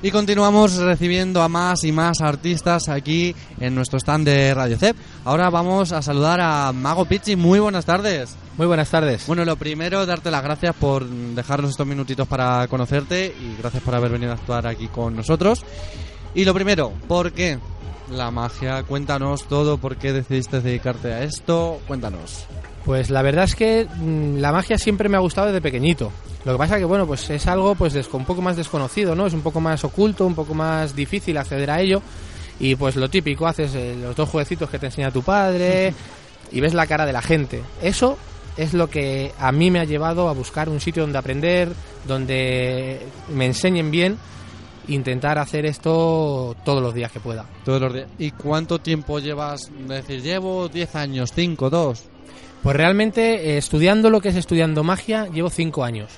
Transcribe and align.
Y 0.00 0.12
continuamos 0.12 0.76
recibiendo 0.76 1.42
a 1.42 1.48
más 1.48 1.82
y 1.82 1.90
más 1.90 2.20
artistas 2.20 2.88
aquí 2.88 3.34
en 3.58 3.74
nuestro 3.74 3.98
stand 3.98 4.26
de 4.26 4.54
Radio 4.54 4.78
CEP. 4.78 4.96
Ahora 5.24 5.50
vamos 5.50 5.90
a 5.90 6.02
saludar 6.02 6.40
a 6.40 6.72
Mago 6.72 7.04
Pichi. 7.04 7.34
Muy 7.34 7.58
buenas 7.58 7.84
tardes. 7.84 8.36
Muy 8.56 8.68
buenas 8.68 8.90
tardes. 8.90 9.26
Bueno, 9.26 9.44
lo 9.44 9.56
primero, 9.56 10.06
darte 10.06 10.30
las 10.30 10.44
gracias 10.44 10.76
por 10.76 11.04
dejarnos 11.04 11.72
estos 11.72 11.86
minutitos 11.86 12.28
para 12.28 12.68
conocerte 12.68 13.26
y 13.26 13.56
gracias 13.60 13.82
por 13.82 13.96
haber 13.96 14.12
venido 14.12 14.30
a 14.30 14.36
actuar 14.36 14.68
aquí 14.68 14.86
con 14.86 15.16
nosotros. 15.16 15.64
Y 16.32 16.44
lo 16.44 16.54
primero, 16.54 16.92
¿por 17.08 17.32
qué 17.32 17.58
la 18.10 18.30
magia? 18.30 18.82
Cuéntanos 18.82 19.44
todo, 19.44 19.78
¿por 19.78 19.96
qué 19.96 20.12
decidiste 20.12 20.60
dedicarte 20.60 21.12
a 21.12 21.22
esto? 21.22 21.80
Cuéntanos. 21.86 22.46
Pues 22.84 23.10
la 23.10 23.22
verdad 23.22 23.44
es 23.44 23.54
que 23.54 23.86
mm, 23.86 24.38
la 24.38 24.52
magia 24.52 24.78
siempre 24.78 25.08
me 25.08 25.16
ha 25.16 25.20
gustado 25.20 25.48
desde 25.48 25.60
pequeñito. 25.60 26.10
Lo 26.44 26.52
que 26.52 26.58
pasa 26.58 26.78
que 26.78 26.84
bueno, 26.84 27.06
pues 27.06 27.28
es 27.30 27.46
algo 27.46 27.74
pues 27.74 27.94
un 28.12 28.24
poco 28.24 28.40
más 28.40 28.56
desconocido, 28.56 29.14
¿no? 29.14 29.26
Es 29.26 29.34
un 29.34 29.42
poco 29.42 29.60
más 29.60 29.84
oculto, 29.84 30.26
un 30.26 30.34
poco 30.34 30.54
más 30.54 30.94
difícil 30.96 31.36
acceder 31.36 31.70
a 31.70 31.80
ello. 31.80 32.02
Y 32.60 32.74
pues 32.74 32.96
lo 32.96 33.08
típico, 33.08 33.46
haces 33.46 33.74
eh, 33.74 33.96
los 34.00 34.16
dos 34.16 34.28
jueguecitos 34.28 34.70
que 34.70 34.78
te 34.78 34.86
enseña 34.86 35.10
tu 35.10 35.22
padre 35.22 35.92
y 36.52 36.60
ves 36.60 36.74
la 36.74 36.86
cara 36.86 37.06
de 37.06 37.12
la 37.12 37.22
gente. 37.22 37.62
Eso 37.82 38.16
es 38.56 38.74
lo 38.74 38.90
que 38.90 39.32
a 39.38 39.52
mí 39.52 39.70
me 39.70 39.80
ha 39.80 39.84
llevado 39.84 40.28
a 40.28 40.32
buscar 40.32 40.68
un 40.68 40.80
sitio 40.80 41.02
donde 41.02 41.18
aprender, 41.18 41.68
donde 42.06 43.06
me 43.32 43.46
enseñen 43.46 43.90
bien, 43.90 44.18
intentar 44.88 45.38
hacer 45.38 45.66
esto 45.66 46.56
todos 46.64 46.82
los 46.82 46.94
días 46.94 47.12
que 47.12 47.20
pueda. 47.20 47.44
Todos 47.64 47.80
los 47.80 47.94
días. 47.94 48.08
¿Y 48.18 48.30
cuánto 48.32 48.78
tiempo 48.78 49.18
llevas? 49.18 49.70
Es 49.82 49.88
decir, 49.88 50.22
llevo 50.22 50.68
10 50.68 50.96
años, 50.96 51.32
5, 51.34 51.70
2. 51.70 52.04
Pues 52.62 52.76
realmente 52.76 53.50
eh, 53.50 53.58
estudiando 53.58 54.10
lo 54.10 54.20
que 54.20 54.30
es 54.30 54.36
estudiando 54.36 54.82
magia 54.82 55.26
llevo 55.26 55.48
cinco 55.48 55.84
años. 55.84 56.10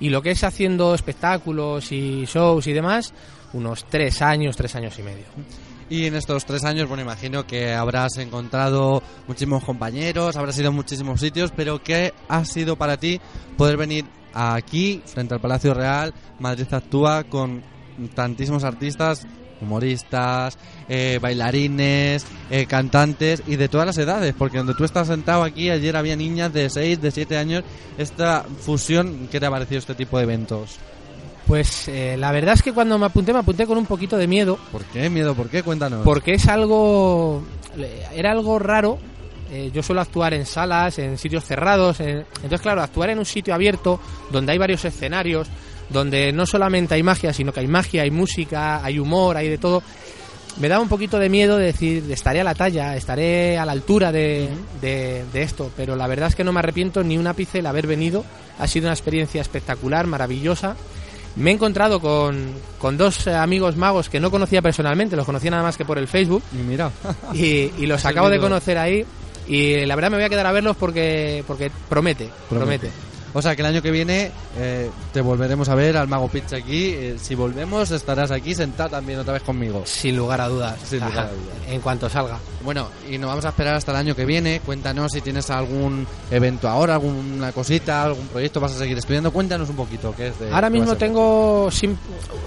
Y 0.00 0.10
lo 0.10 0.20
que 0.20 0.32
es 0.32 0.42
haciendo 0.42 0.94
espectáculos 0.94 1.92
y 1.92 2.24
shows 2.24 2.66
y 2.66 2.72
demás, 2.72 3.14
unos 3.52 3.84
tres 3.84 4.20
años, 4.20 4.56
tres 4.56 4.74
años 4.74 4.98
y 4.98 5.02
medio. 5.02 5.24
Y 5.88 6.06
en 6.06 6.16
estos 6.16 6.44
tres 6.44 6.64
años, 6.64 6.88
bueno, 6.88 7.04
imagino 7.04 7.46
que 7.46 7.72
habrás 7.72 8.16
encontrado 8.18 9.00
muchísimos 9.28 9.62
compañeros, 9.62 10.36
habrás 10.36 10.58
ido 10.58 10.68
a 10.68 10.72
muchísimos 10.72 11.20
sitios, 11.20 11.52
pero 11.54 11.80
¿qué 11.80 12.12
ha 12.28 12.44
sido 12.44 12.74
para 12.74 12.96
ti 12.96 13.20
poder 13.56 13.76
venir 13.76 14.04
aquí, 14.34 15.00
frente 15.06 15.34
al 15.34 15.40
Palacio 15.40 15.72
Real, 15.72 16.12
Madrid 16.40 16.66
actúa 16.72 17.24
con 17.24 17.62
tantísimos 18.14 18.64
artistas, 18.64 19.26
humoristas, 19.60 20.58
eh, 20.88 21.18
bailarines, 21.20 22.24
eh, 22.50 22.66
cantantes 22.66 23.42
y 23.46 23.56
de 23.56 23.68
todas 23.68 23.86
las 23.86 23.98
edades? 23.98 24.34
Porque 24.36 24.58
donde 24.58 24.74
tú 24.74 24.84
estás 24.84 25.06
sentado 25.08 25.42
aquí, 25.42 25.70
ayer 25.70 25.96
había 25.96 26.16
niñas 26.16 26.52
de 26.52 26.68
6, 26.70 27.00
de 27.00 27.10
7 27.10 27.36
años. 27.38 27.64
Esta 27.98 28.44
fusión, 28.60 29.28
¿qué 29.30 29.40
te 29.40 29.46
ha 29.46 29.50
parecido 29.50 29.78
este 29.78 29.94
tipo 29.94 30.16
de 30.18 30.24
eventos? 30.24 30.76
Pues 31.46 31.86
eh, 31.88 32.16
la 32.18 32.32
verdad 32.32 32.54
es 32.54 32.62
que 32.62 32.72
cuando 32.72 32.98
me 32.98 33.06
apunté, 33.06 33.32
me 33.32 33.38
apunté 33.38 33.66
con 33.66 33.78
un 33.78 33.86
poquito 33.86 34.16
de 34.16 34.26
miedo, 34.26 34.58
¿Por 34.72 34.84
qué 34.86 35.08
miedo? 35.08 35.34
¿Por 35.34 35.48
qué? 35.48 35.62
Cuéntanos. 35.62 36.02
porque 36.04 36.34
es 36.34 36.48
algo. 36.48 37.42
Era 38.14 38.32
algo 38.32 38.58
raro. 38.58 38.98
Eh, 39.52 39.70
yo 39.72 39.80
suelo 39.80 40.00
actuar 40.00 40.34
en 40.34 40.44
salas, 40.44 40.98
en 40.98 41.16
sitios 41.18 41.44
cerrados. 41.44 42.00
en- 42.00 42.24
entonces, 42.34 42.60
claro, 42.60 42.82
actuar 42.82 43.10
en 43.10 43.20
un 43.20 43.24
sitio 43.24 43.54
abierto, 43.54 44.00
donde 44.32 44.50
hay 44.50 44.58
varios 44.58 44.84
escenarios, 44.84 45.46
donde 45.90 46.32
no 46.32 46.46
solamente 46.46 46.94
hay 46.94 47.02
magia, 47.02 47.32
sino 47.32 47.52
que 47.52 47.60
hay 47.60 47.68
magia, 47.68 48.02
hay 48.02 48.10
música, 48.10 48.84
hay 48.84 48.98
humor, 48.98 49.36
hay 49.36 49.48
de 49.48 49.58
todo. 49.58 49.82
Me 50.58 50.68
daba 50.68 50.82
un 50.82 50.88
poquito 50.88 51.18
de 51.18 51.28
miedo 51.28 51.58
de 51.58 51.66
decir, 51.66 52.04
estaré 52.10 52.40
a 52.40 52.44
la 52.44 52.54
talla, 52.54 52.96
estaré 52.96 53.58
a 53.58 53.66
la 53.66 53.72
altura 53.72 54.10
de, 54.10 54.48
de- 54.80 55.24
de 55.32 55.42
esto, 55.42 55.70
pero 55.76 55.96
la 55.96 56.06
verdad 56.06 56.28
es 56.30 56.34
que 56.34 56.44
no 56.44 56.52
me 56.52 56.60
arrepiento 56.60 57.02
ni 57.04 57.18
un 57.18 57.26
ápice 57.26 57.58
el 57.58 57.66
haber 57.66 57.86
venido. 57.86 58.24
Ha 58.58 58.66
sido 58.66 58.86
una 58.86 58.94
experiencia 58.94 59.40
espectacular, 59.42 60.06
maravillosa. 60.06 60.74
Me 61.36 61.50
he 61.50 61.52
encontrado 61.52 62.00
con, 62.00 62.46
con 62.78 62.96
dos 62.96 63.26
amigos 63.28 63.76
magos 63.76 64.08
que 64.08 64.18
no 64.18 64.30
conocía 64.30 64.62
personalmente, 64.62 65.14
los 65.16 65.26
conocía 65.26 65.50
nada 65.50 65.62
más 65.62 65.76
que 65.76 65.84
por 65.84 65.98
el 65.98 66.08
Facebook 66.08 66.42
Y 66.54 66.62
mira. 66.62 66.90
y, 67.34 67.70
y 67.76 67.84
los 67.86 68.06
acabo 68.06 68.30
de 68.30 68.38
conocer 68.38 68.78
ahí 68.78 69.04
y 69.46 69.84
la 69.84 69.94
verdad 69.94 70.10
me 70.10 70.16
voy 70.16 70.24
a 70.24 70.30
quedar 70.30 70.46
a 70.46 70.52
verlos 70.52 70.74
porque, 70.78 71.44
porque 71.46 71.70
promete, 71.90 72.30
promete. 72.48 72.90
O 73.36 73.42
sea 73.42 73.54
que 73.54 73.60
el 73.60 73.66
año 73.66 73.82
que 73.82 73.90
viene 73.90 74.30
eh, 74.58 74.90
te 75.12 75.20
volveremos 75.20 75.68
a 75.68 75.74
ver 75.74 75.98
al 75.98 76.08
Mago 76.08 76.26
Pitch 76.26 76.54
aquí. 76.54 76.86
Eh, 76.88 77.16
si 77.20 77.34
volvemos, 77.34 77.90
estarás 77.90 78.30
aquí 78.30 78.54
sentado 78.54 78.88
también 78.88 79.18
otra 79.18 79.34
vez 79.34 79.42
conmigo. 79.42 79.82
Sin 79.84 80.16
lugar 80.16 80.40
a 80.40 80.48
dudas. 80.48 80.74
Sin 80.82 81.00
lugar 81.00 81.18
a 81.18 81.30
dudas. 81.30 81.54
En 81.68 81.82
cuanto 81.82 82.08
salga. 82.08 82.38
Bueno, 82.64 82.88
y 83.10 83.18
nos 83.18 83.28
vamos 83.28 83.44
a 83.44 83.50
esperar 83.50 83.74
hasta 83.74 83.90
el 83.92 83.98
año 83.98 84.16
que 84.16 84.24
viene. 84.24 84.60
Cuéntanos 84.64 85.12
si 85.12 85.20
tienes 85.20 85.50
algún 85.50 86.06
evento 86.30 86.66
ahora, 86.66 86.94
alguna 86.94 87.52
cosita, 87.52 88.04
algún 88.04 88.26
proyecto, 88.28 88.58
vas 88.58 88.72
a 88.74 88.78
seguir 88.78 88.96
estudiando. 88.96 89.30
Cuéntanos 89.30 89.68
un 89.68 89.76
poquito 89.76 90.14
qué 90.16 90.28
es 90.28 90.38
de. 90.40 90.50
Ahora 90.50 90.70
mismo 90.70 90.96
tengo 90.96 91.68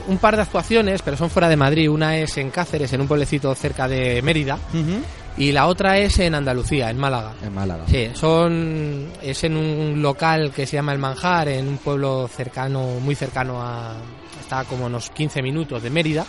un 0.07 0.17
par 0.17 0.38
de 0.38 0.41
actuaciones, 0.41 1.03
pero 1.03 1.16
son 1.17 1.29
fuera 1.29 1.47
de 1.49 1.55
Madrid. 1.55 1.88
Una 1.88 2.17
es 2.17 2.35
en 2.38 2.49
Cáceres, 2.49 2.91
en 2.94 3.01
un 3.01 3.07
pueblecito 3.07 3.53
cerca 3.53 3.88
de 3.88 4.23
Mérida, 4.23 4.55
Ujú. 4.73 5.03
Y 5.39 5.51
la 5.51 5.66
otra 5.67 5.97
es 5.97 6.19
en 6.19 6.35
Andalucía, 6.35 6.89
en 6.91 6.97
Málaga. 7.00 7.33
En 7.44 7.53
Málaga. 7.53 7.85
Sí, 7.88 8.09
son 8.13 9.07
es 9.23 9.44
en 9.44 9.57
un 9.57 10.01
local 10.01 10.51
que 10.55 10.67
se 10.67 10.75
llama 10.77 10.94
El 10.94 11.00
Manjar, 11.00 11.47
en 11.47 11.67
un 11.67 11.77
pueblo 11.77 12.27
cercano, 12.27 13.00
muy 13.01 13.16
cercano 13.16 13.59
a 13.61 13.95
está 14.39 14.63
como 14.66 14.85
unos 14.85 15.09
15 15.09 15.41
minutos 15.41 15.81
de 15.81 15.89
Mérida. 15.89 16.25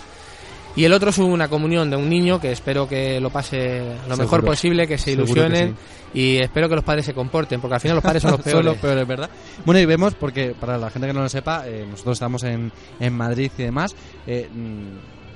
Y 0.77 0.85
el 0.85 0.93
otro 0.93 1.11
es 1.11 1.19
una 1.19 1.49
comunión 1.49 1.91
de 1.91 1.97
un 1.97 2.09
niño 2.09 2.41
que 2.41 2.53
espero 2.53 2.87
que 2.89 3.19
lo 3.21 3.31
pase 3.31 3.81
lo 4.09 4.15
Seguro. 4.15 4.17
mejor 4.19 4.45
posible, 4.45 4.87
que 4.87 4.99
se 4.99 5.07
que 5.07 5.11
ilusionen 5.13 5.77
y 6.15 6.37
espero 6.37 6.69
que 6.69 6.77
los 6.77 6.85
padres 6.85 7.05
se 7.07 7.13
comporten, 7.13 7.61
porque 7.61 7.75
al 7.75 7.81
final 7.81 7.97
los 7.97 8.05
padres 8.05 8.23
son 8.23 8.31
los 8.33 8.41
Son 8.45 8.45
peores. 8.53 8.65
los 8.67 8.77
peores, 8.77 9.07
¿verdad? 9.07 9.31
Bueno, 9.65 9.81
y 9.81 9.87
vemos, 9.87 10.15
porque 10.15 10.55
para 10.59 10.79
la 10.79 10.89
gente 10.91 11.09
que 11.09 11.13
no 11.13 11.23
lo 11.23 11.29
sepa, 11.29 11.65
eh, 11.67 11.85
nosotros 11.91 12.15
estamos 12.17 12.45
en, 12.45 12.71
en 13.01 13.13
Madrid 13.17 13.51
y 13.59 13.63
demás. 13.65 13.97
eh, 14.29 14.49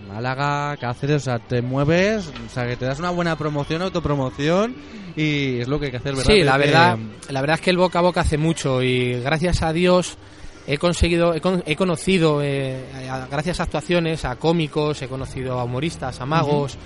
Málaga, 0.09 0.77
Cáceres, 0.77 1.23
o 1.23 1.25
sea, 1.25 1.39
te 1.39 1.63
mueves, 1.63 2.29
o 2.29 2.49
sea, 2.53 2.67
que 2.67 2.77
te 2.77 2.85
das 2.85 2.99
una 2.99 3.11
buena 3.11 3.37
promoción, 3.37 3.83
autopromoción, 3.83 4.75
y 5.17 5.61
es 5.61 5.69
lo 5.69 5.79
que 5.79 5.87
hay 5.87 5.91
que 5.91 5.97
hacer, 5.99 6.15
¿verdad? 6.15 6.33
Sí, 6.33 6.43
la 6.43 6.53
que- 6.53 6.59
verdad, 6.59 6.99
la 7.31 7.41
verdad 7.41 7.55
es 7.55 7.61
que 7.63 7.71
el 7.71 7.79
boca 7.79 7.99
a 7.99 8.03
boca 8.03 8.21
hace 8.23 8.37
mucho 8.39 8.83
y 8.83 9.21
gracias 9.21 9.63
a 9.63 9.73
Dios 9.73 10.17
he 10.67 10.79
conseguido, 10.79 11.35
he, 11.35 11.41
con- 11.41 11.63
he 11.67 11.77
conocido, 11.77 12.41
eh, 12.43 12.85
a- 13.11 13.27
gracias 13.31 13.61
a 13.61 13.65
actuaciones, 13.65 14.25
a 14.25 14.37
cómicos, 14.37 15.01
he 15.03 15.09
conocido 15.09 15.59
a 15.59 15.65
humoristas, 15.65 16.21
a 16.21 16.27
magos, 16.27 16.77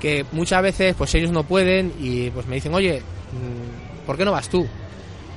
que 0.00 0.24
muchas 0.32 0.62
veces 0.62 0.94
pues 0.96 1.14
ellos 1.14 1.30
no 1.32 1.44
pueden 1.44 1.92
y 2.00 2.30
pues 2.30 2.46
me 2.46 2.56
dicen, 2.56 2.74
oye, 2.74 3.00
mm, 3.00 4.06
¿por 4.06 4.16
qué 4.16 4.24
no 4.24 4.32
vas 4.32 4.48
tú? 4.48 4.66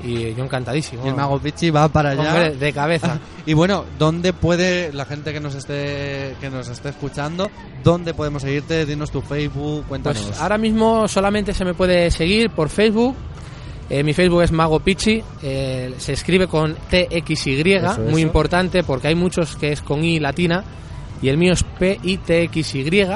Y 0.04 0.34
yo 0.34 0.44
encantadísimo. 0.46 1.06
Y 1.06 1.10
el 1.10 1.16
mago 1.16 1.40
Pichi 1.40 1.70
va 1.72 1.88
para 1.90 2.12
allá. 2.12 2.30
Hombre, 2.30 2.56
de 2.56 2.74
cabeza. 2.74 3.20
Y 3.46 3.54
bueno, 3.54 3.84
¿dónde 3.98 4.32
puede 4.32 4.94
la 4.94 5.06
gente 5.06 5.34
que 5.34 5.40
nos 5.40 5.56
esté 5.56 6.36
que 6.40 6.52
nos 6.52 6.70
esté 6.70 6.90
escuchando, 6.90 7.50
dónde 7.84 8.14
podemos 8.14 8.44
seguirte? 8.44 8.86
Dinos 8.86 9.10
tu 9.10 9.22
Facebook, 9.22 9.86
cuéntanos. 9.88 10.22
Pues 10.22 10.40
ahora 10.40 10.60
mismo 10.60 11.08
solamente 11.08 11.52
se 11.56 11.66
me 11.66 11.74
puede 11.74 12.12
seguir 12.12 12.52
por 12.52 12.70
Facebook. 12.70 13.16
Eh, 13.90 14.04
mi 14.04 14.14
Facebook 14.14 14.44
es 14.44 14.52
Mago 14.52 14.80
Pichi, 14.82 15.24
eh, 15.42 15.96
se 15.98 16.14
escribe 16.14 16.46
con 16.48 16.76
TXY, 16.92 17.74
Eso, 17.74 18.02
muy 18.02 18.10
eso. 18.10 18.20
importante 18.20 18.84
porque 18.84 19.08
hay 19.08 19.16
muchos 19.16 19.56
que 19.56 19.72
es 19.72 19.82
con 19.82 20.04
I 20.04 20.20
latina 20.20 20.64
y 21.24 21.30
el 21.30 21.38
mío 21.38 21.54
es 21.54 21.64
PITXY. 21.64 23.08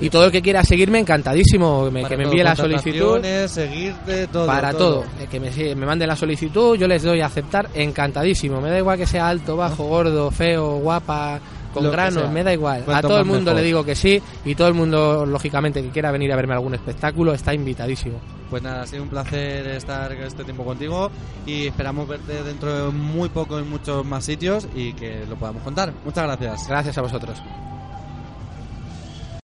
Y 0.00 0.10
todo 0.10 0.26
el 0.26 0.32
que 0.32 0.42
quiera 0.42 0.62
seguirme, 0.64 0.98
encantadísimo, 0.98 1.90
me- 1.90 2.04
que 2.04 2.16
me 2.16 2.24
envíe 2.24 2.42
la 2.42 2.54
solicitud. 2.56 3.20
seguirte, 3.48 4.26
todo. 4.28 4.46
Para 4.46 4.72
todo, 4.72 5.04
eh, 5.20 5.26
que 5.30 5.40
me, 5.40 5.50
me 5.74 5.86
mande 5.86 6.06
la 6.06 6.16
solicitud, 6.16 6.76
yo 6.76 6.86
les 6.88 7.02
doy 7.02 7.20
a 7.20 7.26
aceptar, 7.26 7.68
encantadísimo. 7.74 8.60
Me 8.60 8.70
da 8.70 8.78
igual 8.78 8.98
que 8.98 9.06
sea 9.06 9.28
alto, 9.28 9.56
bajo, 9.56 9.84
gordo, 9.84 10.30
feo, 10.30 10.78
guapa, 10.78 11.40
con 11.72 11.84
Lo 11.84 11.90
granos, 11.90 12.30
me 12.30 12.44
da 12.44 12.52
igual. 12.52 12.84
A 12.86 13.00
todo 13.02 13.18
el 13.18 13.24
mundo 13.24 13.46
mejor. 13.50 13.56
le 13.56 13.62
digo 13.62 13.84
que 13.84 13.96
sí 13.96 14.22
y 14.44 14.54
todo 14.54 14.68
el 14.68 14.74
mundo, 14.74 15.26
lógicamente, 15.26 15.82
que 15.82 15.88
quiera 15.90 16.12
venir 16.12 16.32
a 16.32 16.36
verme 16.36 16.54
algún 16.54 16.74
espectáculo, 16.74 17.32
está 17.34 17.52
invitadísimo. 17.52 18.20
Pues 18.48 18.62
nada, 18.62 18.82
ha 18.82 18.86
sido 18.86 19.02
un 19.02 19.08
placer 19.08 19.66
estar 19.68 20.12
este 20.12 20.44
tiempo 20.44 20.64
contigo 20.64 21.10
y 21.44 21.66
esperamos 21.66 22.06
verte 22.06 22.44
dentro 22.44 22.72
de 22.86 22.92
muy 22.92 23.28
poco 23.28 23.58
en 23.58 23.68
muchos 23.68 24.04
más 24.06 24.24
sitios 24.24 24.68
y 24.76 24.92
que 24.92 25.24
lo 25.28 25.34
podamos 25.34 25.62
contar. 25.64 25.92
Muchas 26.04 26.24
gracias. 26.24 26.68
Gracias 26.68 26.96
a 26.98 27.02
vosotros. 27.02 27.42